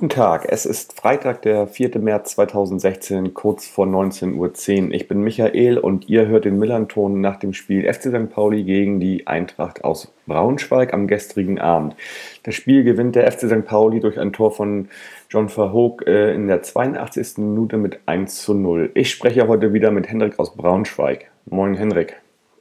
[0.00, 1.98] Guten Tag, es ist Freitag, der 4.
[1.98, 4.94] März 2016, kurz vor 19.10 Uhr.
[4.94, 8.30] Ich bin Michael und ihr hört den Millanton nach dem Spiel FC St.
[8.30, 11.96] Pauli gegen die Eintracht aus Braunschweig am gestrigen Abend.
[12.44, 13.66] Das Spiel gewinnt der FC St.
[13.66, 14.88] Pauli durch ein Tor von
[15.28, 17.36] John Verhoek äh, in der 82.
[17.36, 18.92] Minute mit 1 zu 0.
[18.94, 21.30] Ich spreche heute wieder mit Hendrik aus Braunschweig.
[21.44, 22.16] Moin Henrik.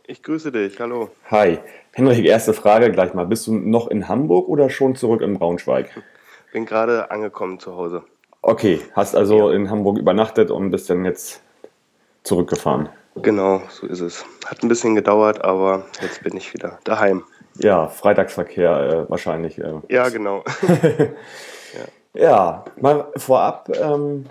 [0.07, 1.09] Ich grüße dich, hallo.
[1.31, 1.59] Hi.
[1.93, 3.27] Henrik, erste Frage gleich mal.
[3.27, 5.89] Bist du noch in Hamburg oder schon zurück in Braunschweig?
[6.51, 8.03] Bin gerade angekommen zu Hause.
[8.41, 11.41] Okay, hast also in Hamburg übernachtet und bist dann jetzt
[12.23, 12.89] zurückgefahren.
[13.15, 14.25] Genau, so ist es.
[14.45, 17.23] Hat ein bisschen gedauert, aber jetzt bin ich wieder daheim.
[17.57, 19.57] Ja, Freitagsverkehr äh, wahrscheinlich.
[19.57, 19.81] Äh.
[19.89, 20.43] Ja, genau.
[22.13, 24.25] Ja, mal vorab, ähm,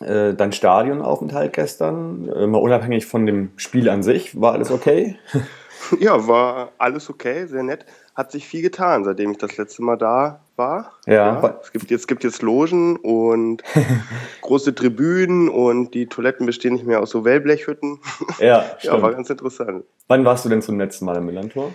[0.00, 5.16] äh, dein Stadionaufenthalt gestern, äh, mal unabhängig von dem Spiel an sich, war alles okay?
[6.00, 7.84] ja, war alles okay, sehr nett.
[8.14, 10.92] Hat sich viel getan, seitdem ich das letzte Mal da war.
[11.06, 11.58] Ja.
[11.62, 13.62] es gibt jetzt, gibt jetzt Logen und
[14.42, 18.00] große Tribünen und die Toiletten bestehen nicht mehr aus so Wellblechhütten.
[18.40, 19.84] Ja, ja, war ganz interessant.
[20.08, 21.72] Wann warst du denn zum letzten Mal im Millantor?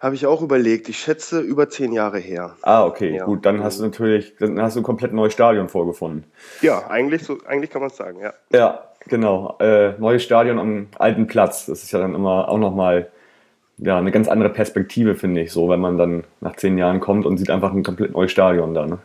[0.00, 0.88] Habe ich auch überlegt.
[0.88, 2.56] Ich schätze über zehn Jahre her.
[2.62, 3.24] Ah, okay, Ja.
[3.24, 3.46] gut.
[3.46, 6.24] Dann hast du natürlich, dann hast du ein komplett neues Stadion vorgefunden.
[6.60, 8.32] Ja, eigentlich, so, eigentlich kann man es sagen, ja.
[8.52, 9.56] Ja, genau.
[9.60, 11.66] Äh, neues Stadion am alten Platz.
[11.66, 13.12] Das ist ja dann immer auch nochmal
[13.84, 17.26] ja, eine ganz andere Perspektive, finde ich, so, wenn man dann nach zehn Jahren kommt
[17.26, 18.86] und sieht einfach ein komplett neues Stadion da.
[18.86, 18.98] Ne?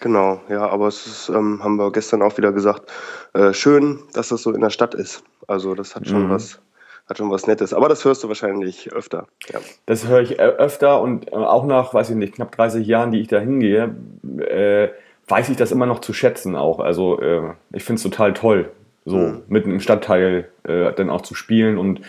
[0.00, 2.90] Genau, ja, aber es ist, ähm, haben wir gestern auch wieder gesagt,
[3.32, 5.22] äh, schön, dass das so in der Stadt ist.
[5.46, 6.30] Also das hat schon Mhm.
[6.30, 6.60] was,
[7.08, 7.72] hat schon was Nettes.
[7.74, 9.26] Aber das hörst du wahrscheinlich öfter.
[9.52, 9.60] Ja.
[9.86, 13.12] Das höre ich äh, öfter und äh, auch nach, weiß ich nicht, knapp 30 Jahren,
[13.12, 13.94] die ich da hingehe,
[14.38, 14.88] äh,
[15.28, 16.80] weiß ich das immer noch zu schätzen auch.
[16.80, 17.42] Also äh,
[17.72, 18.70] ich finde es total toll,
[19.06, 19.42] so Mhm.
[19.48, 22.00] mitten im Stadtteil äh, dann auch zu spielen und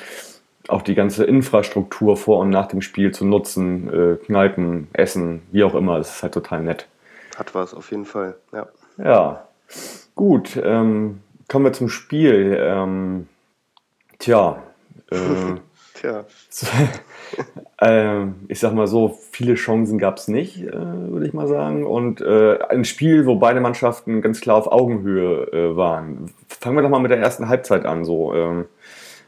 [0.67, 5.63] auch die ganze Infrastruktur vor und nach dem Spiel zu nutzen, äh, Kneipen, Essen, wie
[5.63, 5.97] auch immer.
[5.97, 6.87] Das ist halt total nett.
[7.37, 8.35] Hat was, auf jeden Fall.
[8.53, 8.67] Ja.
[8.97, 9.47] Ja,
[10.15, 10.59] gut.
[10.61, 12.57] Ähm, kommen wir zum Spiel.
[12.59, 13.27] Ähm,
[14.19, 14.63] tja,
[15.11, 15.17] äh,
[15.95, 16.25] Tja,
[17.81, 21.85] ähm, ich sag mal so, viele Chancen gab es nicht, äh, würde ich mal sagen.
[21.85, 26.33] Und äh, ein Spiel, wo beide Mannschaften ganz klar auf Augenhöhe äh, waren.
[26.49, 28.03] Fangen wir doch mal mit der ersten Halbzeit an.
[28.03, 28.65] So, ähm,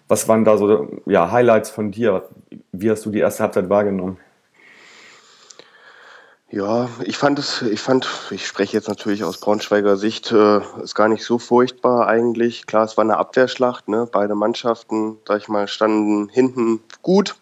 [0.07, 2.29] was waren da so ja, Highlights von dir?
[2.71, 4.17] Wie hast du die erste Halbzeit wahrgenommen?
[6.49, 10.95] ja, ich fand es, ich fand, ich spreche jetzt natürlich aus Braunschweiger Sicht, äh, ist
[10.95, 12.65] gar nicht so furchtbar eigentlich.
[12.65, 14.07] Klar, es war eine Abwehrschlacht, ne?
[14.09, 17.35] Beide Mannschaften, sag ich mal, standen hinten gut.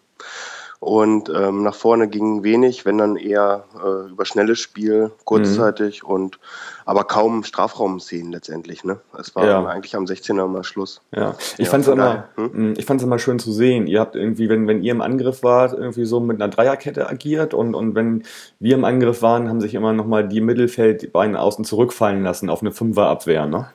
[0.86, 6.38] Und ähm, nach vorne ging wenig, wenn dann eher äh, über schnelles Spiel, kurzzeitig und
[6.84, 8.84] aber kaum Strafraumszenen letztendlich.
[8.84, 9.00] Ne?
[9.18, 9.66] Es war Ja.
[9.66, 11.00] eigentlich am 16er mal Schluss.
[11.10, 12.74] Ja, ich Ja, fand's von immer, hm?
[12.78, 13.88] ich fand's immer schön zu sehen.
[13.88, 17.52] Ihr habt irgendwie, wenn, wenn ihr im Angriff wart, irgendwie so mit einer Dreierkette agiert
[17.52, 18.22] und, und wenn
[18.60, 22.48] wir im Angriff waren, haben sich immer nochmal die Mittelfeld, die beiden außen zurückfallen lassen
[22.48, 23.46] auf eine Fünferabwehr.
[23.46, 23.66] Ne?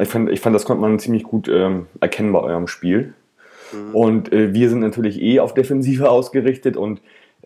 [0.00, 3.14] Ich, fand, ich fand, das konnte man ziemlich gut ähm, erkennen bei eurem Spiel.
[3.92, 7.00] Und äh, wir sind natürlich eh auf Defensive ausgerichtet und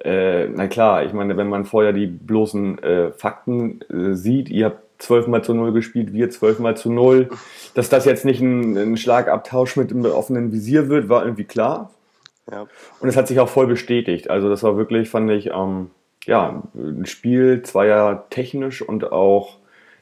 [0.04, 4.66] äh, na klar, ich meine, wenn man vorher die bloßen äh, Fakten äh, sieht, ihr
[4.66, 7.28] habt 12 mal zu 0 gespielt, wir 12 mal zu 0,
[7.74, 11.90] dass das jetzt nicht ein, ein Schlagabtausch mit dem offenen Visier wird, war irgendwie klar.
[12.50, 12.66] Ja.
[13.00, 14.30] Und es hat sich auch voll bestätigt.
[14.30, 15.90] Also das war wirklich, fand ich, ähm,
[16.24, 19.58] ja, ein Spiel zweier technisch und auch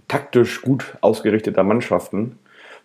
[0.08, 2.38] taktisch gut ausgerichteter Mannschaften,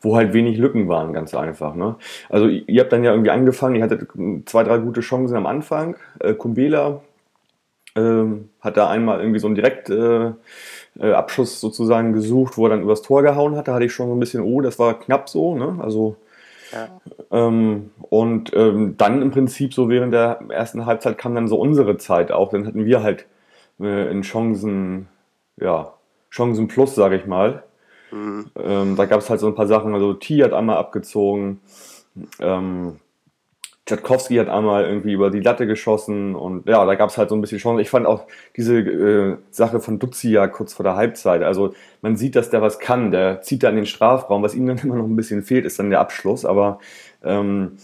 [0.06, 1.76] wo halt wenig Lücken waren, ganz einfach.
[1.76, 1.96] Ne?
[2.30, 4.08] Also ihr habt dann ja irgendwie angefangen, ihr hattet
[4.46, 5.98] zwei, drei gute Chancen am Anfang.
[6.20, 7.02] Äh, Kumbela
[7.98, 10.36] ähm, hat da einmal irgendwie so einen Direktabschuss
[11.00, 13.68] äh, Abschuss sozusagen gesucht, wo er dann übers Tor gehauen hat.
[13.68, 15.56] Da hatte ich schon so ein bisschen, oh, das war knapp so.
[15.58, 15.78] Ne?
[15.82, 16.18] Also
[16.72, 16.88] Ja.
[17.32, 21.98] ähm, und ähm, dann im Prinzip so während der ersten Halbzeit kam dann so unsere
[21.98, 22.50] Zeit auch.
[22.50, 23.26] Dann hatten wir halt
[23.80, 25.08] äh, in Chancen,
[25.60, 25.94] ja,
[26.30, 27.64] Chancen plus, sage ich mal.
[28.16, 29.94] Ähm, da gab es halt so ein paar Sachen.
[29.94, 31.60] Also T hat einmal abgezogen,
[32.40, 33.00] ähm,
[33.86, 37.36] Tchaikovsky hat einmal irgendwie über die Latte geschossen und ja, da gab es halt so
[37.36, 37.82] ein bisschen Chancen.
[37.82, 38.26] Ich fand auch
[38.58, 41.44] diese äh, Sache von Duzia kurz vor der Halbzeit.
[41.44, 43.12] Also man sieht, dass der was kann.
[43.12, 44.42] Der zieht da in den Strafraum.
[44.42, 46.46] Was ihm dann immer noch ein bisschen fehlt, ist dann der Abschluss.
[46.46, 46.80] Aber
[47.24, 47.78] ähm,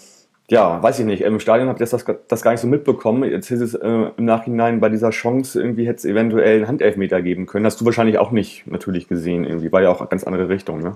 [0.51, 1.21] ja, weiß ich nicht.
[1.21, 3.23] Im Stadion habt ihr das, das gar nicht so mitbekommen.
[3.23, 3.87] Jetzt ist es äh,
[4.17, 7.65] im Nachhinein bei dieser Chance, irgendwie hätte es eventuell einen Handelfmeter geben können.
[7.65, 9.45] Hast du wahrscheinlich auch nicht natürlich gesehen.
[9.45, 10.95] Irgendwie war ja auch eine ganz andere Richtung, ne?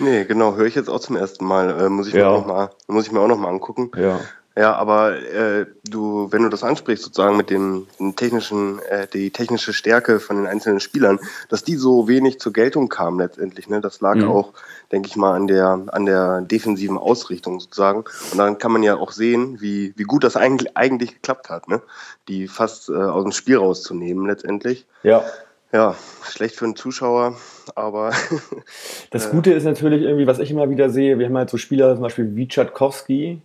[0.00, 1.70] Nee, genau, höre ich jetzt auch zum ersten Mal.
[1.80, 2.30] Äh, muss, ich mir Ja.
[2.30, 3.90] auch noch mal, muss ich mir auch noch mal angucken.
[3.96, 4.18] Ja.
[4.58, 9.30] Ja, aber äh, du, wenn du das ansprichst, sozusagen mit dem, dem technischen, äh, die
[9.30, 11.18] technische Stärke von den einzelnen Spielern,
[11.50, 13.82] dass die so wenig zur Geltung kam letztendlich, ne?
[13.82, 14.30] Das lag mhm.
[14.30, 14.54] auch,
[14.90, 18.04] denke ich mal, an der an der defensiven Ausrichtung sozusagen.
[18.32, 21.68] Und dann kann man ja auch sehen, wie wie gut das eigentlich eigentlich geklappt hat,
[21.68, 21.82] ne?
[22.26, 24.86] Die fast äh, aus dem Spiel rauszunehmen letztendlich.
[25.02, 25.22] Ja.
[25.70, 27.36] Ja, schlecht für einen Zuschauer,
[27.74, 28.12] aber.
[29.10, 31.92] das Gute ist natürlich irgendwie, was ich immer wieder sehe, wir haben halt so Spieler,
[31.92, 33.42] zum Beispiel wie Tschatkowski,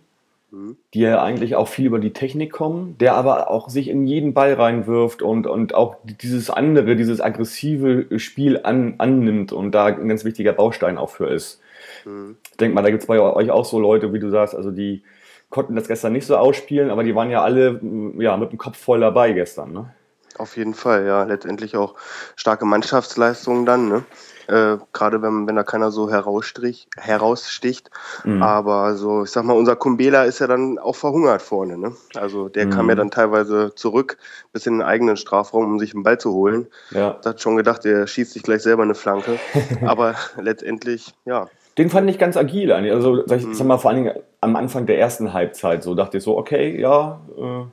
[0.92, 4.34] die ja eigentlich auch viel über die Technik kommen, der aber auch sich in jeden
[4.34, 10.08] Ball reinwirft und, und auch dieses andere, dieses aggressive Spiel an, annimmt und da ein
[10.08, 11.60] ganz wichtiger Baustein auch für ist.
[12.04, 12.36] Mhm.
[12.50, 14.70] Ich denke mal, da gibt es bei euch auch so Leute, wie du sagst, also
[14.70, 15.02] die
[15.48, 17.80] konnten das gestern nicht so ausspielen, aber die waren ja alle
[18.18, 19.72] ja, mit dem Kopf voll dabei gestern.
[19.72, 19.94] Ne?
[20.36, 21.24] Auf jeden Fall, ja.
[21.24, 21.94] Letztendlich auch
[22.36, 24.04] starke Mannschaftsleistungen dann, ne?
[24.52, 27.90] Äh, Gerade wenn, wenn da keiner so heraussticht.
[28.24, 28.42] Mhm.
[28.42, 31.78] Aber so, ich sag mal, unser Kumbela ist ja dann auch verhungert vorne.
[31.78, 31.92] Ne?
[32.14, 32.70] Also der mhm.
[32.70, 34.18] kam ja dann teilweise zurück
[34.52, 36.66] bis in den eigenen Strafraum, um sich einen Ball zu holen.
[36.90, 37.16] Ja.
[37.22, 39.38] Da hat schon gedacht, der schießt sich gleich selber eine Flanke.
[39.86, 41.46] Aber letztendlich, ja.
[41.78, 42.92] Den fand ich ganz agil eigentlich.
[42.92, 43.54] Also, ich mhm.
[43.54, 46.78] sag mal, vor allen Dingen am Anfang der ersten Halbzeit so dachte ich so, okay,
[46.78, 47.64] ja, äh,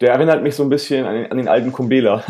[0.00, 2.22] der erinnert mich so ein bisschen an den, an den alten Kumbela.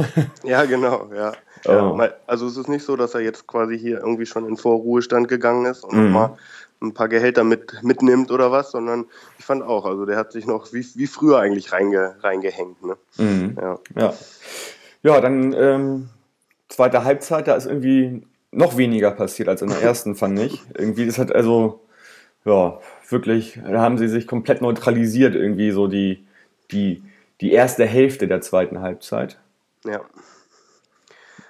[0.45, 1.33] ja, genau, ja.
[1.69, 1.97] Oh.
[1.99, 2.11] ja.
[2.27, 5.67] Also es ist nicht so, dass er jetzt quasi hier irgendwie schon in Vorruhestand gegangen
[5.67, 6.05] ist und mhm.
[6.05, 6.37] nochmal
[6.83, 9.07] ein paar Gehälter mit, mitnimmt oder was, sondern
[9.39, 12.85] ich fand auch, also der hat sich noch wie, wie früher eigentlich reinge, reingehängt.
[12.85, 12.97] Ne?
[13.19, 13.57] Mhm.
[13.61, 13.79] Ja.
[13.99, 14.15] ja.
[15.03, 16.09] Ja, dann ähm,
[16.69, 20.63] zweite Halbzeit, da ist irgendwie noch weniger passiert als in der ersten, fand ich.
[20.75, 21.81] Irgendwie ist halt also,
[22.45, 26.27] ja, wirklich, da haben sie sich komplett neutralisiert, irgendwie so die,
[26.73, 27.03] die,
[27.41, 29.39] die erste Hälfte der zweiten Halbzeit.
[29.85, 30.01] Ja.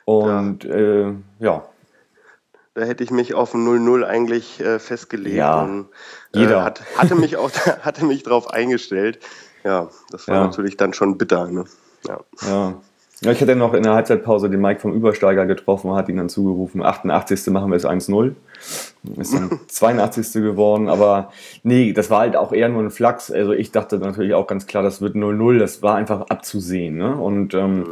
[0.06, 0.74] Und ja.
[0.74, 1.64] Äh, ja.
[2.74, 5.36] Da hätte ich mich auf 0-0 eigentlich äh, festgelegt.
[5.36, 5.88] Ja, und,
[6.32, 6.64] äh, jeder.
[6.64, 7.50] Hat, hatte mich auch
[7.82, 9.18] hatte mich darauf eingestellt.
[9.64, 10.44] Ja, das war ja.
[10.44, 11.48] natürlich dann schon bitter.
[11.48, 11.64] Ne?
[12.06, 12.20] Ja.
[12.48, 12.74] ja.
[13.22, 16.18] Ja, ich hatte noch in der Halbzeitpause den Mike vom Übersteiger getroffen und hat ihn
[16.18, 17.46] dann zugerufen, 88.
[17.46, 18.34] machen wir es 1-0.
[19.16, 20.34] Ist dann 82.
[20.42, 21.32] geworden, aber
[21.62, 23.30] nee, das war halt auch eher nur ein Flachs.
[23.30, 26.98] Also ich dachte natürlich auch ganz klar, das wird 0-0, das war einfach abzusehen.
[26.98, 27.16] Ne?
[27.16, 27.86] Und ähm, mhm.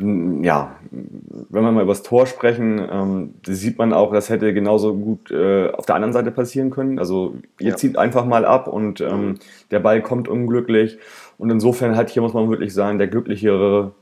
[0.00, 4.94] Ja, wenn wir mal über das Tor sprechen, ähm, sieht man auch, das hätte genauso
[4.94, 7.00] gut äh, auf der anderen Seite passieren können.
[7.00, 7.76] Also ihr ja.
[7.76, 9.38] zieht einfach mal ab und ähm, mhm.
[9.72, 10.98] der Ball kommt unglücklich.
[11.36, 13.92] Und insofern halt hier muss man wirklich sagen, der glücklichere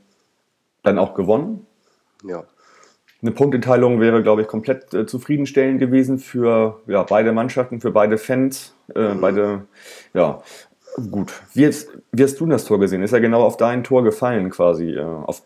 [0.83, 1.67] dann auch gewonnen.
[2.25, 2.45] Ja.
[3.23, 8.19] Eine Punkteteilung wäre, glaube ich, komplett äh, zufriedenstellend gewesen für ja, beide Mannschaften, für beide
[8.19, 9.21] Fans, äh, mhm.
[9.23, 9.63] beide,
[10.13, 10.43] ja,
[11.11, 11.33] gut.
[11.55, 13.03] Wie, hast, wie hast du das Tor gesehen?
[13.03, 15.43] Ist ja genau auf dein Tor gefallen quasi, äh, auf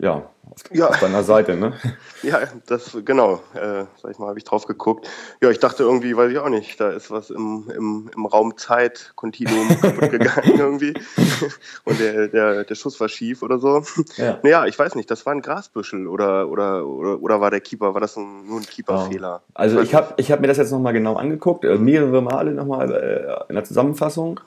[0.00, 0.88] ja, auf, ja.
[0.88, 1.74] auf deiner Seite, ne?
[2.22, 5.08] Ja, das genau, äh, sag ich mal, habe ich drauf geguckt.
[5.40, 8.58] Ja, ich dachte irgendwie, weiß ich auch nicht, da ist was im, im, im Raum
[8.58, 10.92] Zeit Kontinuum kaputt gegangen irgendwie.
[11.84, 13.82] Und der, der, der Schuss war schief oder so.
[14.16, 14.38] Ja.
[14.42, 17.94] Naja, ich weiß nicht, das war ein Grasbüschel oder, oder, oder, oder war der Keeper,
[17.94, 19.42] war das ein, nur ein Keeperfehler?
[19.54, 22.92] Also ich habe ich hab mir das jetzt nochmal genau angeguckt, äh, mehrere Male nochmal
[22.92, 24.40] äh, in der Zusammenfassung.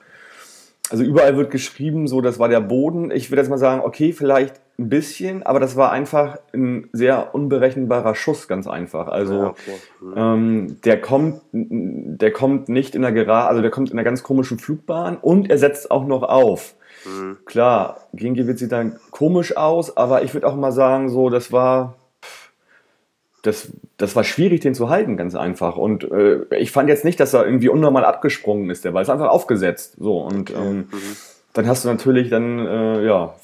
[0.94, 3.10] Also überall wird geschrieben, so das war der Boden.
[3.10, 7.34] Ich würde jetzt mal sagen, okay, vielleicht ein bisschen, aber das war einfach ein sehr
[7.34, 9.07] unberechenbarer Schuss, ganz einfach.
[9.07, 9.72] Also ja, okay.
[10.01, 10.13] mhm.
[10.16, 14.22] ähm, der kommt, der kommt nicht in der Gerade, also der kommt in einer ganz
[14.22, 16.75] komischen Flugbahn und er setzt auch noch auf.
[17.06, 17.39] Mhm.
[17.46, 21.96] Klar, Gingiewicz sieht dann komisch aus, aber ich würde auch mal sagen, so das war
[23.44, 25.76] das, das war schwierig, den zu halten, ganz einfach.
[25.76, 29.10] Und äh, ich fand jetzt nicht, dass er irgendwie unnormal abgesprungen ist, der war es
[29.10, 29.98] einfach aufgesetzt.
[30.00, 30.60] So und okay.
[30.60, 30.88] ähm, mhm.
[31.54, 33.36] dann hast du natürlich dann, äh, ja,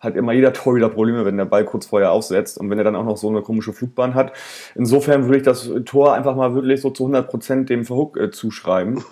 [0.00, 2.84] hat immer jeder Tor wieder Probleme, wenn der Ball kurz vorher aufsetzt und wenn er
[2.84, 4.32] dann auch noch so eine komische Flugbahn hat.
[4.74, 8.30] Insofern würde ich das Tor einfach mal wirklich so zu 100 Prozent dem Verhook äh,
[8.30, 9.04] zuschreiben.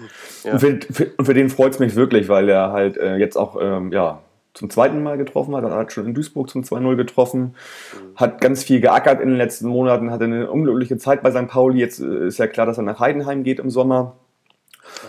[0.45, 0.53] Ja.
[0.53, 3.57] Und, für, für, für den freut es mich wirklich, weil er halt äh, jetzt auch,
[3.61, 4.21] ähm, ja,
[4.59, 5.62] zum zweiten Mal getroffen hat.
[5.65, 8.17] Er hat schon in Duisburg zum 2-0 getroffen, mhm.
[8.17, 11.47] hat ganz viel geackert in den letzten Monaten, hatte eine unglückliche Zeit bei St.
[11.47, 11.79] Pauli.
[11.79, 14.17] Jetzt äh, ist ja klar, dass er nach Heidenheim geht im Sommer.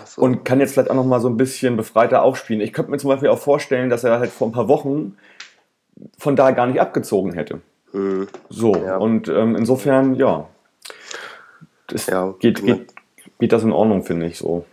[0.04, 0.22] So.
[0.22, 2.62] Und kann jetzt vielleicht auch noch mal so ein bisschen befreiter aufspielen.
[2.62, 5.16] Ich könnte mir zum Beispiel auch vorstellen, dass er halt vor ein paar Wochen
[6.16, 7.60] von da gar nicht abgezogen hätte.
[7.92, 8.28] Mhm.
[8.48, 8.98] So, ja.
[8.98, 10.48] und ähm, insofern, ja,
[11.88, 12.94] das ja, geht, geht,
[13.40, 14.64] geht das in Ordnung, finde ich so.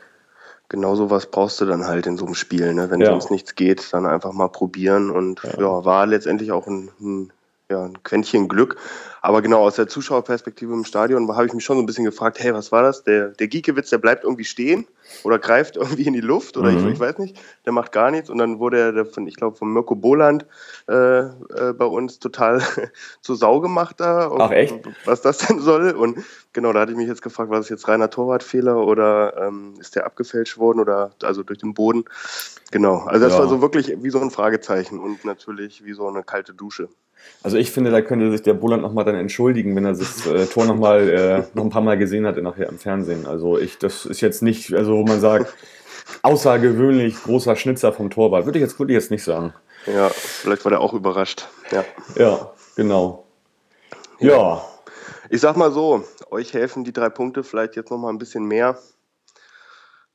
[0.70, 2.90] Genau so was brauchst du dann halt in so einem Spiel, ne?
[2.90, 3.08] Wenn ja.
[3.08, 7.32] sonst nichts geht, dann einfach mal probieren und ja, ja war letztendlich auch ein, ein
[7.70, 8.78] ja, ein Quäntchen Glück.
[9.22, 12.40] Aber genau, aus der Zuschauerperspektive im Stadion habe ich mich schon so ein bisschen gefragt,
[12.40, 13.04] hey, was war das?
[13.04, 14.88] Der, der Giekewitz, der bleibt irgendwie stehen
[15.24, 16.88] oder greift irgendwie in die Luft oder mhm.
[16.88, 18.30] ich, ich, weiß nicht, der macht gar nichts.
[18.30, 20.46] Und dann wurde er von, ich glaube, von Mirko Boland
[20.88, 22.62] äh, äh, bei uns total
[23.22, 24.32] zur Sau gemacht da.
[24.32, 24.80] Ach echt?
[25.04, 25.92] Was das denn soll.
[25.92, 26.20] Und
[26.54, 29.96] genau, da hatte ich mich jetzt gefragt, war das jetzt reiner Torwartfehler oder ähm, ist
[29.96, 32.06] der abgefälscht worden oder also durch den Boden?
[32.72, 33.40] Genau, also das ja.
[33.40, 36.90] war so wirklich wie so ein Fragezeichen und natürlich wie so eine kalte Dusche.
[37.44, 40.46] Also ich finde, da könnte sich der Bulland nochmal dann entschuldigen, wenn er das äh,
[40.48, 43.26] Tor nochmal äh, noch ein paar Mal gesehen hat nachher im Fernsehen.
[43.26, 45.54] Also ich, das ist jetzt nicht, also wo man sagt,
[46.24, 48.46] außergewöhnlich großer Schnitzer vom Torwart.
[48.46, 49.54] Würde ich jetzt, würde ich jetzt nicht sagen.
[49.86, 51.48] Ja, vielleicht war der auch überrascht.
[51.72, 53.26] Ja, ja genau.
[54.20, 54.32] Ja.
[54.32, 54.66] ja.
[55.30, 58.78] Ich sag mal so, euch helfen die drei Punkte vielleicht jetzt nochmal ein bisschen mehr.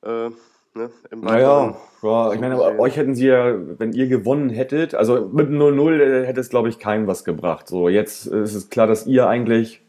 [0.02, 0.30] Äh,
[0.74, 5.28] Ne, naja, ja, ich meine, aber euch hätten sie ja, wenn ihr gewonnen hättet, also
[5.30, 7.68] mit 0-0 äh, hätte es, glaube ich, keinem was gebracht.
[7.68, 9.82] So, jetzt ist es klar, dass ihr eigentlich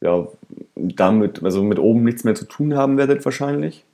[0.00, 0.26] ja,
[0.74, 3.84] damit, also mit oben nichts mehr zu tun haben werdet wahrscheinlich.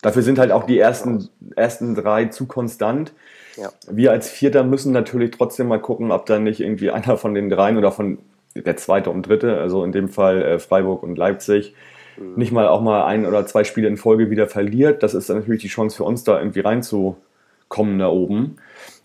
[0.00, 3.12] Dafür sind halt auch die ersten, ersten drei zu konstant.
[3.56, 3.70] Ja.
[3.90, 7.50] Wir als Vierter müssen natürlich trotzdem mal gucken, ob da nicht irgendwie einer von den
[7.50, 8.18] dreien oder von
[8.54, 11.74] der zweite und dritte, also in dem Fall äh, Freiburg und Leipzig,
[12.16, 12.34] Mhm.
[12.36, 15.38] nicht mal auch mal ein oder zwei Spiele in Folge wieder verliert, das ist dann
[15.38, 18.56] natürlich die Chance für uns, da irgendwie reinzukommen da oben.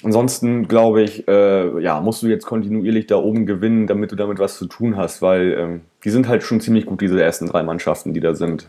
[0.03, 4.39] Ansonsten glaube ich, äh, ja, musst du jetzt kontinuierlich da oben gewinnen, damit du damit
[4.39, 7.63] was zu tun hast, weil ähm, die sind halt schon ziemlich gut, diese ersten drei
[7.63, 8.67] Mannschaften, die da sind.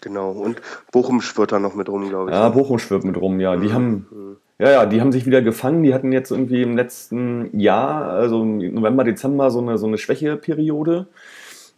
[0.00, 0.60] Genau, und
[0.92, 2.36] Bochum schwirrt da noch mit rum, glaube ich.
[2.36, 3.56] Ja, Bochum schwirrt mit rum, ja.
[3.56, 3.72] Die mhm.
[3.72, 4.36] haben, mhm.
[4.58, 5.82] ja, ja, die haben sich wieder gefangen.
[5.82, 9.98] Die hatten jetzt irgendwie im letzten Jahr, also im November, Dezember, so eine, so eine
[9.98, 11.08] Schwächeperiode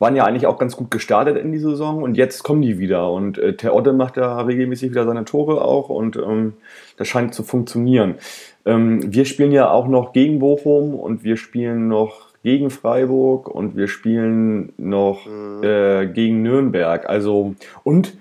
[0.00, 3.12] waren ja eigentlich auch ganz gut gestartet in die Saison und jetzt kommen die wieder.
[3.12, 6.54] Und äh, Terodde macht ja regelmäßig wieder seine Tore auch und ähm,
[6.96, 8.16] das scheint zu funktionieren.
[8.64, 13.76] Ähm, wir spielen ja auch noch gegen Bochum und wir spielen noch gegen Freiburg und
[13.76, 15.62] wir spielen noch mhm.
[15.62, 17.06] äh, gegen Nürnberg.
[17.06, 17.54] Also
[17.84, 18.14] und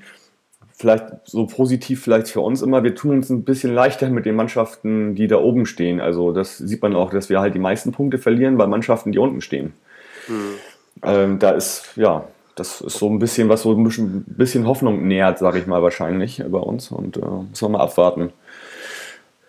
[0.73, 4.35] vielleicht so positiv vielleicht für uns immer, wir tun uns ein bisschen leichter mit den
[4.35, 6.01] Mannschaften, die da oben stehen.
[6.01, 9.17] Also das sieht man auch, dass wir halt die meisten Punkte verlieren bei Mannschaften, die
[9.19, 9.71] unten stehen.
[10.27, 10.55] Mhm.
[11.03, 12.25] Ähm, da ist, ja,
[12.55, 15.81] das ist so ein bisschen, was so ein bisschen, bisschen Hoffnung nährt, sage ich mal
[15.81, 16.91] wahrscheinlich bei uns.
[16.91, 18.31] Und äh, müssen wir mal abwarten.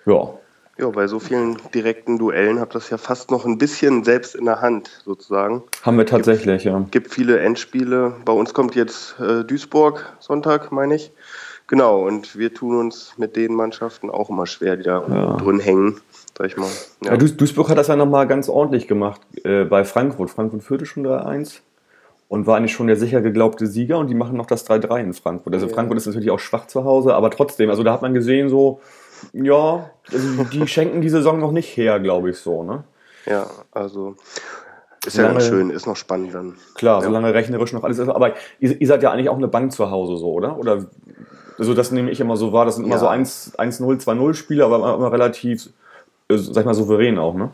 [0.06, 0.30] Ja.
[0.78, 4.34] Ja, bei so vielen direkten Duellen habt ihr das ja fast noch ein bisschen selbst
[4.34, 5.62] in der Hand, sozusagen.
[5.82, 6.86] Haben wir tatsächlich, gibt, ja.
[6.90, 8.14] gibt viele Endspiele.
[8.24, 11.12] Bei uns kommt jetzt äh, Duisburg Sonntag, meine ich.
[11.70, 15.36] Genau, und wir tun uns mit den Mannschaften auch immer schwer, die da ja.
[15.36, 16.00] drin hängen
[16.40, 16.68] sag ich mal.
[17.04, 17.12] Ja.
[17.12, 20.30] Ja, Duisburg hat das ja nochmal ganz ordentlich gemacht äh, bei Frankfurt.
[20.30, 21.60] Frankfurt führte schon 3-1
[22.28, 25.12] und war eigentlich schon der sicher geglaubte Sieger und die machen noch das 3-3 in
[25.12, 25.52] Frankfurt.
[25.52, 25.68] Also.
[25.68, 28.80] Frankfurt ist natürlich auch schwach zu Hause, aber trotzdem, also da hat man gesehen, so,
[29.34, 32.84] ja, also die schenken die Saison noch nicht her, glaube ich so, ne?
[33.26, 34.16] Ja, also
[35.04, 36.56] ist ja ganz schön, ist noch spannend dann.
[36.74, 37.06] Klar, ja.
[37.06, 38.08] solange rechnerisch noch alles ist.
[38.08, 40.58] Aber ihr, ihr, seid ja eigentlich auch eine Bank zu Hause, so, oder?
[40.58, 40.86] Oder
[41.60, 43.00] also das nehme ich immer so wahr, das sind immer ja.
[43.00, 45.68] so 1-0, 2-0 Spiele, aber immer, immer relativ
[46.30, 47.50] äh, sag ich mal, souverän auch, ne?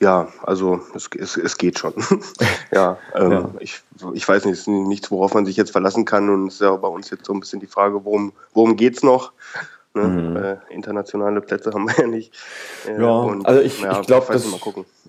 [0.00, 1.92] Ja, also es, es, es geht schon.
[2.72, 3.82] ja, ähm, ja, Ich,
[4.14, 6.30] ich weiß nicht, es ist nichts, worauf man sich jetzt verlassen kann.
[6.30, 8.96] Und es ist ja bei uns jetzt so ein bisschen die Frage, worum, worum geht
[8.96, 9.32] es noch?
[9.94, 10.04] Ne?
[10.04, 10.36] Mhm.
[10.36, 12.32] Äh, internationale Plätze haben wir ja nicht.
[12.86, 14.46] Äh, ja, und, also ich, ja, ich glaube, das,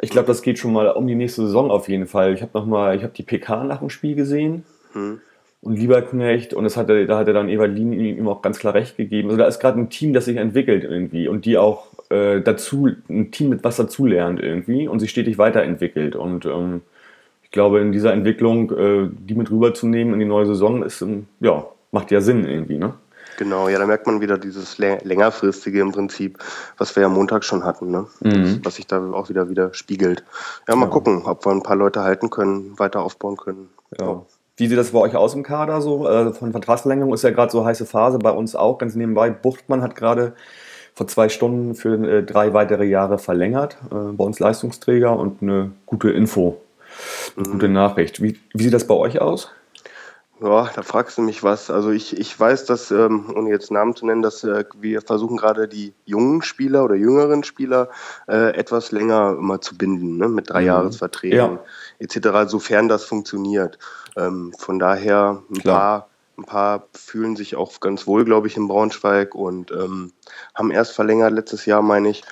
[0.10, 2.34] glaub, das geht schon mal um die nächste Saison auf jeden Fall.
[2.34, 4.66] Ich habe noch mal, ich habe die PK nach dem Spiel gesehen.
[4.94, 5.22] Mhm
[5.62, 8.98] und Lieberknecht und das hatte, da hat er dann Evalin ihm auch ganz klar recht
[8.98, 9.30] gegeben.
[9.30, 12.90] Also da ist gerade ein Team, das sich entwickelt irgendwie und die auch äh, dazu,
[13.10, 16.16] ein Team mit was dazulernt irgendwie und sich stetig weiterentwickelt.
[16.16, 16.82] Und ähm,
[17.44, 21.28] ich glaube, in dieser Entwicklung, äh, die mit rüberzunehmen in die neue Saison, ist, ähm,
[21.40, 22.94] ja, macht ja Sinn irgendwie, ne?
[23.38, 26.40] Genau, ja, da merkt man wieder dieses längerfristige im Prinzip,
[26.78, 28.06] was wir ja Montag schon hatten, ne?
[28.20, 28.60] Mhm.
[28.64, 30.26] was sich da auch wieder wieder spiegelt.
[30.68, 30.92] Ja, mal ja.
[30.92, 33.70] gucken, ob wir ein paar Leute halten können, weiter aufbauen können.
[33.98, 34.06] Ja.
[34.06, 34.26] ja.
[34.60, 36.08] Wie sieht das bei euch aus im Kader so?
[36.08, 39.30] Äh, von Vertragsverlängerung ist ja gerade so heiße Phase, bei uns auch ganz nebenbei.
[39.30, 40.34] Buchtmann hat gerade
[40.94, 45.72] vor zwei Stunden für äh, drei weitere Jahre verlängert, äh, bei uns Leistungsträger und eine
[45.86, 46.58] gute Info,
[47.38, 47.52] eine mhm.
[47.54, 48.22] gute Nachricht.
[48.22, 49.50] Wie, wie sieht das bei euch aus?
[50.42, 51.70] Ja, da fragst du mich was.
[51.70, 55.36] Also ich, ich weiß, dass, ähm, ohne jetzt Namen zu nennen, dass äh, wir versuchen
[55.36, 57.90] gerade die jungen Spieler oder jüngeren Spieler
[58.28, 60.30] äh, etwas länger immer zu binden, ne?
[60.30, 60.68] mit drei mhm.
[60.68, 61.60] Jahresverträgen ja.
[62.00, 63.80] etc., sofern das funktioniert.
[64.16, 68.70] Ähm, von daher ein paar, ein paar fühlen sich auch ganz wohl, glaube ich, in
[68.70, 70.14] Braunschweig und ähm,
[70.56, 72.24] haben erst verlängert letztes Jahr, meine ich.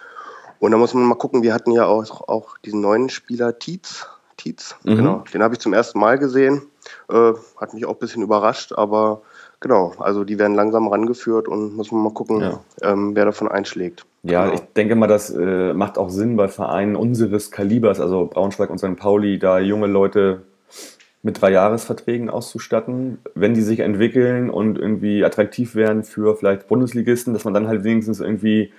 [0.60, 4.08] Und da muss man mal gucken, wir hatten ja auch, auch diesen neuen Spieler Tietz.
[4.38, 4.96] Tietz, mhm.
[4.96, 5.24] genau.
[5.34, 6.62] Den habe ich zum ersten Mal gesehen.
[7.10, 9.22] Äh, hat mich auch ein bisschen überrascht, aber
[9.60, 12.60] Genau, also die werden langsam rangeführt und müssen wir mal gucken, Ja.
[12.84, 14.06] ähm, wer davon einschlägt.
[14.22, 14.54] Ja, Genau.
[14.56, 18.78] ich denke mal, das äh, macht auch Sinn bei Vereinen unseres Kalibers, also Braunschweig und
[18.78, 18.96] St.
[18.98, 20.44] Pauli, da junge Leute
[21.24, 27.44] mit Dreijahresverträgen auszustatten, wenn die sich entwickeln und irgendwie attraktiv werden für vielleicht Bundesligisten, dass
[27.44, 28.72] man dann halt wenigstens irgendwie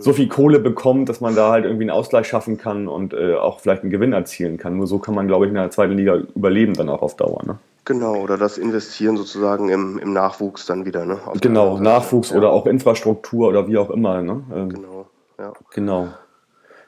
[0.00, 3.34] so viel Kohle bekommt, dass man da halt irgendwie einen Ausgleich schaffen kann und äh,
[3.34, 4.76] auch vielleicht einen Gewinn erzielen kann.
[4.76, 7.42] Nur so kann man, glaube ich, in der zweiten Liga überleben dann auch auf Dauer.
[7.44, 7.58] Ne?
[7.84, 11.06] Genau, oder das Investieren sozusagen im, im Nachwuchs dann wieder.
[11.06, 11.18] Ne?
[11.24, 11.78] Auf Genau.
[11.78, 14.22] Nachwuchs ja, oder auch Infrastruktur oder wie auch immer.
[14.22, 14.42] Ne?
[14.54, 15.06] Ähm, Genau,
[15.38, 15.52] ja.
[15.72, 16.08] Genau.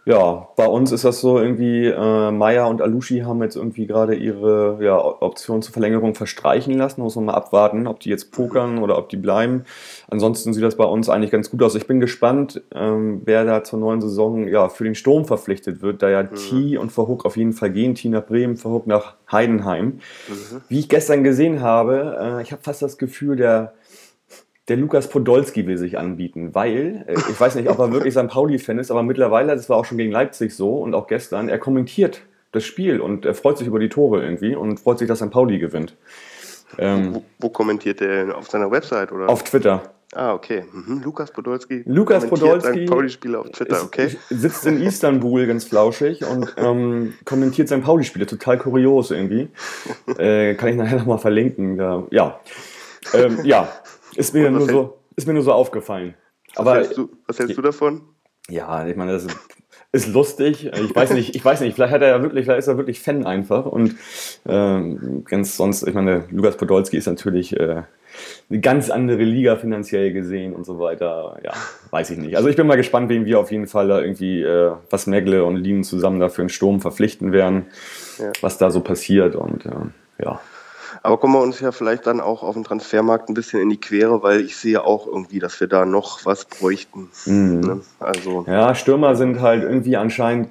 [0.07, 4.15] Ja, bei uns ist das so irgendwie, äh, Maya und Alushi haben jetzt irgendwie gerade
[4.15, 7.03] ihre ja, Option zur Verlängerung verstreichen lassen.
[7.03, 9.65] Muss man mal abwarten, ob die jetzt pokern oder ob die bleiben.
[10.09, 11.75] Ansonsten sieht das bei uns eigentlich ganz gut aus.
[11.75, 16.03] Ich bin gespannt, ähm, wer da zur neuen Saison ja, für den Sturm verpflichtet wird,
[16.03, 17.95] da ja T und Verhook auf jeden Fall gehen.
[17.95, 20.01] T nach Bremen, Verhook nach Heidenheim.
[20.69, 23.75] Wie ich gestern gesehen habe, äh, ich habe fast das Gefühl, der
[24.71, 28.29] der Lukas Podolski will sich anbieten, weil, äh, ich weiß nicht, ob er wirklich St.
[28.29, 31.59] Pauli-Fan ist, aber mittlerweile, das war auch schon gegen Leipzig so und auch gestern, er
[31.59, 32.23] kommentiert
[32.53, 35.31] das Spiel und er freut sich über die Tore irgendwie und freut sich, dass St.
[35.31, 35.97] Pauli gewinnt.
[36.79, 38.31] Ähm, Wo, wo kommentiert denn?
[38.33, 39.29] Auf seiner Website oder?
[39.29, 39.83] auf Twitter.
[40.15, 40.63] ah, okay.
[40.73, 41.03] Mhm.
[41.03, 41.83] Lukas Podolski.
[41.85, 42.91] Lukas Podolski St.
[42.91, 44.17] Pauli-Spiele auf Twitter, ist- okay.
[44.31, 47.83] sitzt in Istanbul ganz flauschig und ähm, kommentiert St.
[47.83, 48.27] Pauli-Spiele.
[48.27, 49.49] Total kurios irgendwie.
[50.19, 51.77] Äh, kann ich nachher nochmal verlinken.
[51.77, 52.39] Da, ja.
[53.15, 53.69] Ähm, ja,
[54.21, 56.15] ist mir, nur so, ist mir nur so aufgefallen.
[56.57, 58.03] Aber was hältst, du, was hältst du davon?
[58.49, 59.37] Ja, ich meine, das ist,
[59.93, 60.67] ist lustig.
[60.73, 63.01] Ich weiß nicht, ich weiß nicht, vielleicht hat er ja wirklich, vielleicht ist er wirklich
[63.01, 63.67] Fan einfach.
[63.67, 63.95] Und
[64.49, 67.83] ähm, ganz sonst, ich meine, Lukas Podolski ist natürlich äh,
[68.51, 71.39] eine ganz andere Liga finanziell gesehen und so weiter.
[71.45, 71.53] Ja,
[71.91, 72.37] weiß ich nicht.
[72.37, 75.45] Also ich bin mal gespannt, wen wir auf jeden Fall da irgendwie, äh, was Megle
[75.45, 77.67] und Lien zusammen da für einen Sturm verpflichten werden,
[78.19, 78.33] Ja.
[78.41, 79.37] was da so passiert.
[79.37, 80.41] Und äh, ja.
[81.03, 83.81] Aber kommen wir uns ja vielleicht dann auch auf dem Transfermarkt ein bisschen in die
[83.81, 87.09] Quere, weil ich sehe auch irgendwie, dass wir da noch was bräuchten.
[87.25, 87.61] Mhm.
[87.61, 87.81] Ne?
[87.99, 90.51] Also, Ja, Stürmer sind halt irgendwie anscheinend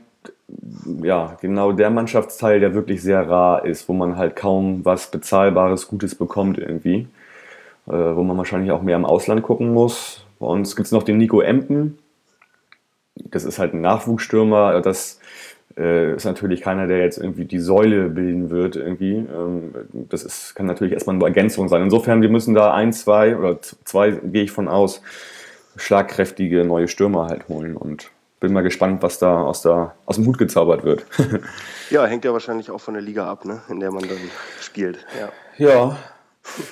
[1.04, 5.88] ja, genau der Mannschaftsteil, der wirklich sehr rar ist, wo man halt kaum was Bezahlbares,
[5.88, 7.08] Gutes bekommt irgendwie.
[7.88, 10.24] Äh, wo man wahrscheinlich auch mehr im Ausland gucken muss.
[10.40, 11.98] Bei uns gibt es noch den Nico Empen.
[13.16, 14.82] Das ist halt ein Nachwuchsstürmer.
[14.82, 15.20] Das
[15.78, 19.16] äh, ist natürlich keiner, der jetzt irgendwie die Säule bilden wird irgendwie.
[19.16, 19.74] Ähm,
[20.10, 21.84] das ist, kann natürlich erstmal nur Ergänzung sein.
[21.84, 25.02] Insofern, wir müssen da ein, zwei oder zwei, gehe ich von aus,
[25.76, 30.26] schlagkräftige neue Stürmer halt holen und bin mal gespannt, was da aus, der, aus dem
[30.26, 31.06] Hut gezaubert wird.
[31.90, 33.62] ja, hängt ja wahrscheinlich auch von der Liga ab, ne?
[33.70, 34.18] in der man dann
[34.62, 35.06] spielt.
[35.58, 35.68] Ja.
[35.68, 35.98] ja.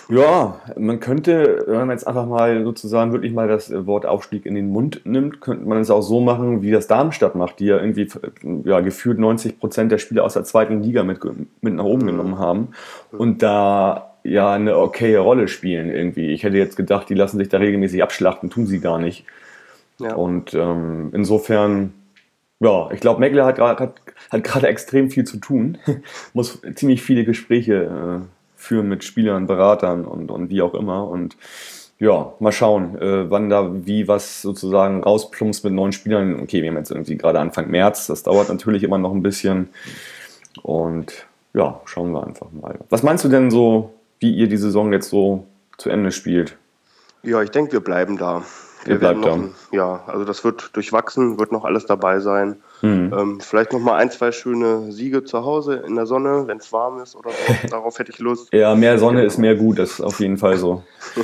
[0.09, 4.55] Ja, man könnte, wenn man jetzt einfach mal sozusagen wirklich mal das Wort Aufstieg in
[4.55, 7.77] den Mund nimmt, könnte man es auch so machen, wie das Darmstadt macht, die ja
[7.77, 8.07] irgendwie
[8.63, 11.19] ja, gefühlt 90 Prozent der Spieler aus der zweiten Liga mit,
[11.61, 12.69] mit nach oben genommen haben
[13.11, 16.31] und da ja eine okaye Rolle spielen irgendwie.
[16.31, 19.25] Ich hätte jetzt gedacht, die lassen sich da regelmäßig abschlachten, tun sie gar nicht.
[19.99, 20.15] Ja.
[20.15, 21.93] Und ähm, insofern,
[22.59, 25.77] ja, ich glaube, Meckler hat gerade hat, hat gerade extrem viel zu tun,
[26.33, 28.36] muss ziemlich viele Gespräche äh,
[28.67, 31.07] führen mit Spielern, Beratern und, und wie auch immer.
[31.07, 31.37] Und
[31.99, 36.39] ja, mal schauen, äh, wann da wie was sozusagen rausplumpst mit neuen Spielern.
[36.41, 39.69] Okay, wir haben jetzt irgendwie gerade Anfang März, das dauert natürlich immer noch ein bisschen.
[40.61, 42.77] Und ja, schauen wir einfach mal.
[42.89, 45.45] Was meinst du denn so, wie ihr die Saison jetzt so
[45.77, 46.57] zu Ende spielt?
[47.23, 48.43] Ja, ich denke, wir bleiben da.
[48.85, 49.75] Ihr Wir werden bleibt da.
[49.75, 52.57] Ja, also das wird durchwachsen, wird noch alles dabei sein.
[52.81, 53.13] Hm.
[53.13, 56.71] Ähm, vielleicht noch mal ein, zwei schöne Siege zu Hause in der Sonne, wenn es
[56.71, 57.67] warm ist oder so.
[57.69, 58.53] Darauf hätte ich Lust.
[58.53, 60.83] Ja, mehr Sonne ist mehr gut, das ist auf jeden Fall so.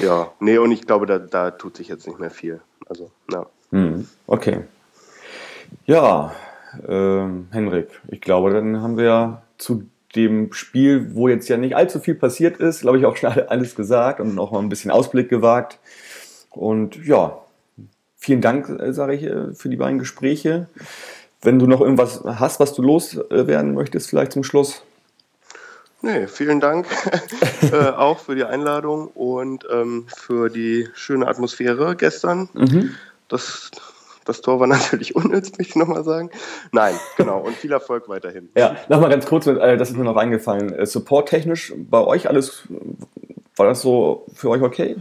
[0.00, 2.60] Ja, nee, und ich glaube, da, da tut sich jetzt nicht mehr viel.
[2.88, 3.46] Also, ja.
[3.70, 4.60] Hm, okay.
[5.84, 6.32] Ja,
[6.88, 11.76] ähm, Henrik, ich glaube, dann haben wir ja zu dem Spiel, wo jetzt ja nicht
[11.76, 14.90] allzu viel passiert ist, glaube ich, auch schon alles gesagt und auch mal ein bisschen
[14.90, 15.78] Ausblick gewagt.
[16.50, 17.38] Und ja,
[18.16, 20.68] vielen Dank, äh, sage ich, äh, für die beiden Gespräche.
[21.42, 24.82] Wenn du noch irgendwas hast, was du loswerden möchtest, vielleicht zum Schluss.
[26.02, 26.86] Nee, vielen Dank
[27.72, 32.48] äh, auch für die Einladung und ähm, für die schöne Atmosphäre gestern.
[33.28, 33.70] Das,
[34.24, 36.30] das Tor war natürlich unnütz, möchte ich nochmal sagen.
[36.72, 37.40] Nein, genau.
[37.40, 38.48] Und viel Erfolg weiterhin.
[38.56, 40.72] Ja, nochmal ganz kurz, äh, das ist mir noch eingefallen.
[40.72, 42.64] Äh, Support-technisch bei euch alles,
[43.56, 44.96] war das so für euch okay?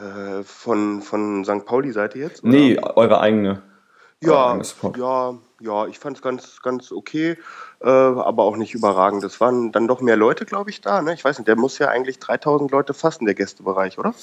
[0.00, 1.66] Äh, von, von St.
[1.66, 2.42] Pauli-Seite jetzt?
[2.42, 2.52] oder?
[2.52, 3.62] Nee, eure eigene.
[4.22, 4.60] Ja,
[4.98, 7.38] ja, ja, ich fand es ganz, ganz okay,
[7.80, 9.24] äh, aber auch nicht überragend.
[9.24, 11.00] Es waren dann doch mehr Leute, glaube ich, da.
[11.00, 11.14] Ne?
[11.14, 14.14] Ich weiß nicht, der muss ja eigentlich 3000 Leute fassen, der Gästebereich, oder?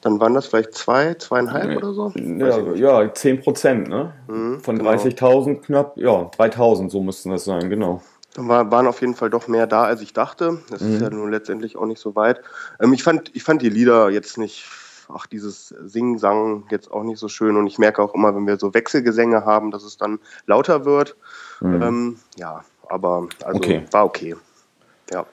[0.00, 2.12] Dann waren das vielleicht zwei, zweieinhalb oder so?
[2.14, 4.12] Ja, ja, 10 Prozent, ne?
[4.28, 4.90] Mhm, Von genau.
[4.90, 8.02] 30.000 knapp, ja, 3.000, so müssten das sein, genau.
[8.36, 10.58] War, waren auf jeden Fall doch mehr da, als ich dachte.
[10.70, 10.94] Das mhm.
[10.94, 12.40] ist ja nun letztendlich auch nicht so weit.
[12.80, 14.64] Ähm, ich, fand, ich fand die Lieder jetzt nicht,
[15.12, 17.56] ach, dieses Singen-Sang jetzt auch nicht so schön.
[17.56, 21.16] Und ich merke auch immer, wenn wir so Wechselgesänge haben, dass es dann lauter wird.
[21.60, 21.82] Mhm.
[21.82, 23.84] Ähm, ja, aber also okay.
[23.90, 24.36] war okay.
[25.12, 25.26] Ja.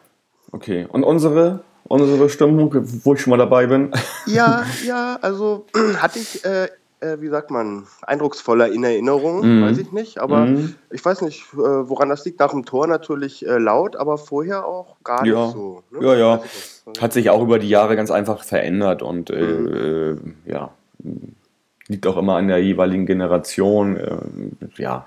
[0.51, 0.87] Okay.
[0.89, 3.91] Und unsere unsere Stimmung, wo ich schon mal dabei bin.
[4.25, 5.65] Ja, ja, also
[5.97, 6.67] hatte ich äh,
[7.05, 9.63] äh, wie sagt man, eindrucksvoller in Erinnerung, mhm.
[9.63, 10.17] weiß ich nicht.
[10.19, 10.75] Aber mhm.
[10.91, 12.39] ich weiß nicht, äh, woran das liegt.
[12.39, 15.45] Nach dem Tor natürlich äh, laut, aber vorher auch gar ja.
[15.45, 15.83] nicht so.
[15.91, 16.05] Ne?
[16.05, 16.41] Ja, ja.
[16.99, 20.35] Hat sich auch über die Jahre ganz einfach verändert und äh, mhm.
[20.45, 20.71] Äh, ja,
[21.87, 23.97] liegt auch immer an der jeweiligen Generation.
[23.97, 24.17] Äh,
[24.77, 25.05] ja.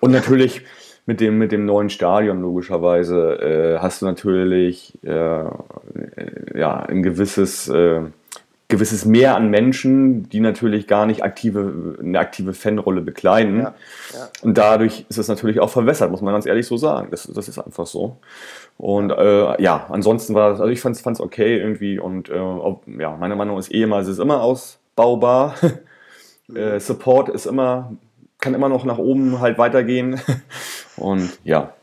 [0.00, 0.62] Und natürlich
[1.06, 5.50] mit dem, mit dem neuen Stadion logischerweise hast du natürlich ja,
[6.88, 7.68] ein gewisses
[8.72, 13.58] gewisses Mehr an Menschen, die natürlich gar nicht aktive, eine aktive Fanrolle bekleiden.
[13.58, 13.74] Ja,
[14.14, 14.28] ja.
[14.40, 17.08] Und dadurch ist es natürlich auch verwässert, muss man ganz ehrlich so sagen.
[17.10, 18.16] Das, das ist einfach so.
[18.78, 22.88] Und äh, ja, ansonsten war das, also ich fand es okay irgendwie und äh, ob,
[22.88, 25.54] ja, meine Meinung ist eh immer, es ist immer ausbaubar.
[26.54, 27.92] äh, Support ist immer,
[28.40, 30.18] kann immer noch nach oben halt weitergehen.
[30.96, 31.74] und ja.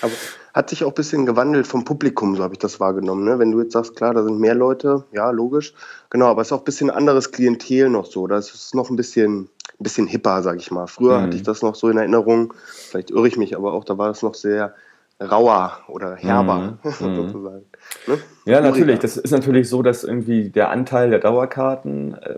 [0.00, 0.12] Aber
[0.54, 3.24] hat sich auch ein bisschen gewandelt vom Publikum, so habe ich das wahrgenommen.
[3.24, 3.38] Ne?
[3.38, 5.74] Wenn du jetzt sagst, klar, da sind mehr Leute, ja, logisch.
[6.10, 8.26] Genau, aber es ist auch ein bisschen anderes Klientel noch so.
[8.26, 10.86] Das ist noch ein bisschen, ein bisschen hipper, sage ich mal.
[10.86, 11.22] Früher mhm.
[11.22, 12.52] hatte ich das noch so in Erinnerung.
[12.66, 14.74] Vielleicht irre ich mich, aber auch da war es noch sehr
[15.20, 16.90] rauer oder herber, mhm.
[17.08, 17.16] mhm.
[17.16, 17.64] sozusagen.
[18.06, 18.18] Ne?
[18.44, 18.98] Ja, natürlich.
[18.98, 22.36] Das ist natürlich so, dass irgendwie der Anteil der Dauerkarten äh,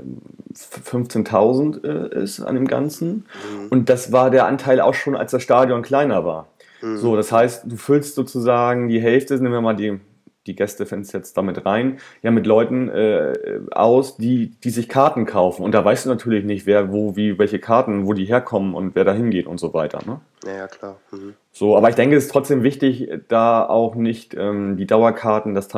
[0.55, 3.09] 15.000 äh, ist an dem Ganzen.
[3.53, 3.69] Mhm.
[3.71, 6.47] Und das war der Anteil auch schon, als das Stadion kleiner war.
[6.85, 6.99] Mhm.
[6.99, 10.01] So, das heißt, du füllst sozusagen die Hälfte, nehmen wir mal die,
[10.47, 13.33] die Gästefans jetzt damit rein, ja mit Leuten äh,
[13.71, 15.63] aus, die, die sich Karten kaufen.
[15.63, 18.95] Und da weißt du natürlich nicht, wer, wo, wie, welche Karten, wo die herkommen und
[18.95, 20.01] wer da hingeht und so weiter.
[20.07, 20.21] Ne?
[20.45, 20.97] Ja, ja klar.
[21.11, 21.35] Mhm.
[21.51, 25.69] So, aber ich denke, es ist trotzdem wichtig, da auch nicht ähm, die Dauerkarten, das,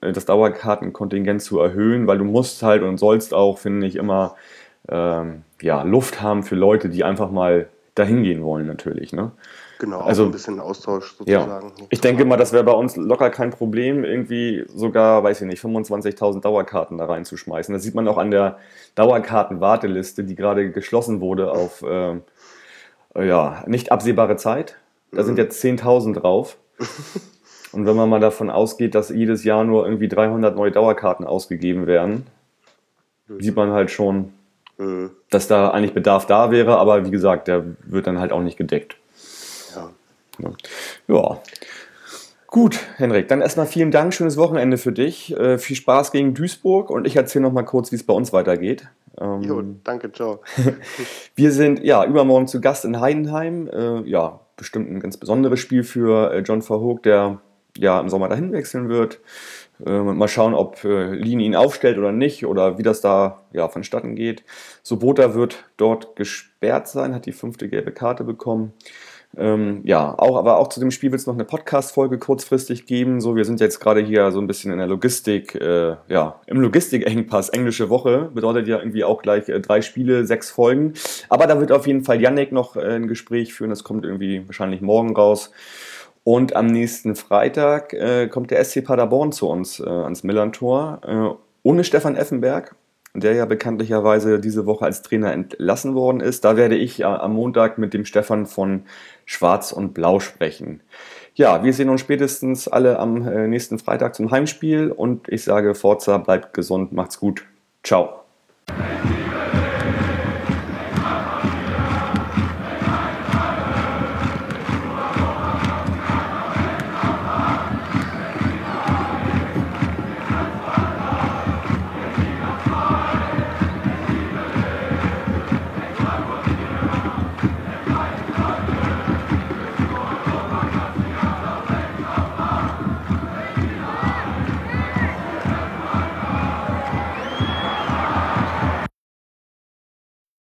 [0.00, 4.34] das Dauerkartenkontingent zu erhöhen, weil du musst halt und sollst auch, finde ich, immer
[4.88, 9.12] ähm, ja, Luft haben für Leute, die einfach mal dahin gehen wollen, natürlich.
[9.12, 9.32] Ne?
[9.78, 11.72] Genau, also ein bisschen Austausch sozusagen.
[11.76, 11.86] Ja.
[11.90, 15.62] Ich denke mal, das wäre bei uns locker kein Problem, irgendwie sogar, weiß ich nicht,
[15.62, 17.74] 25.000 Dauerkarten da reinzuschmeißen.
[17.74, 18.58] Das sieht man auch an der
[18.94, 22.20] Dauerkartenwarteliste, die gerade geschlossen wurde auf äh,
[23.18, 24.76] ja, nicht absehbare Zeit.
[25.10, 25.26] Da mhm.
[25.26, 26.58] sind jetzt 10.000 drauf.
[27.72, 31.86] Und wenn man mal davon ausgeht, dass jedes Jahr nur irgendwie 300 neue Dauerkarten ausgegeben
[31.86, 32.26] werden,
[33.26, 33.40] mhm.
[33.40, 34.32] sieht man halt schon,
[34.78, 35.10] mhm.
[35.30, 38.56] dass da eigentlich Bedarf da wäre, aber wie gesagt, der wird dann halt auch nicht
[38.56, 38.96] gedeckt.
[39.74, 40.52] Ja.
[41.08, 41.40] ja.
[42.46, 45.36] Gut, Henrik, dann erstmal vielen Dank, schönes Wochenende für dich.
[45.36, 48.32] Äh, viel Spaß gegen Duisburg und ich erzähle noch mal kurz, wie es bei uns
[48.32, 48.88] weitergeht.
[49.20, 50.40] Ähm, jo, danke, ciao.
[51.34, 53.68] wir sind ja übermorgen zu Gast in Heidenheim.
[53.68, 57.40] Äh, ja, bestimmt ein ganz besonderes Spiel für äh, John Verhoek, der
[57.76, 59.20] ja im Sommer dahin wechseln wird.
[59.84, 63.68] Äh, mal schauen, ob äh, Lini ihn aufstellt oder nicht oder wie das da ja,
[63.68, 64.44] vonstatten geht.
[64.82, 68.72] Sobota wird dort gesperrt sein, hat die fünfte gelbe Karte bekommen.
[69.36, 73.20] Ähm, ja, auch, aber auch zu dem Spiel wird es noch eine Podcast-Folge kurzfristig geben.
[73.20, 76.60] So, wir sind jetzt gerade hier so ein bisschen in der Logistik, äh, ja, im
[76.60, 77.50] Logistik-Engpass.
[77.50, 80.94] Englische Woche bedeutet ja irgendwie auch gleich äh, drei Spiele, sechs Folgen.
[81.28, 83.70] Aber da wird auf jeden Fall Yannick noch äh, ein Gespräch führen.
[83.70, 85.50] Das kommt irgendwie wahrscheinlich morgen raus.
[86.26, 91.00] Und am nächsten Freitag äh, kommt der SC Paderborn zu uns äh, ans Millantor.
[91.06, 92.74] Äh, ohne Stefan Effenberg
[93.14, 96.44] der ja bekanntlicherweise diese Woche als Trainer entlassen worden ist.
[96.44, 98.82] Da werde ich am Montag mit dem Stefan von
[99.24, 100.80] Schwarz und Blau sprechen.
[101.34, 105.74] Ja, wir sehen uns spätestens alle am äh, nächsten Freitag zum Heimspiel und ich sage
[105.74, 107.44] Forza, bleibt gesund, macht's gut.
[107.82, 108.20] Ciao.